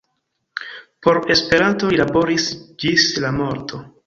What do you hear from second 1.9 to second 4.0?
li laboris ĝis la morto.